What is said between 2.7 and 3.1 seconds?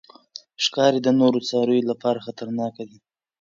دی.